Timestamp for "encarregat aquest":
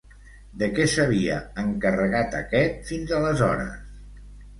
1.63-2.81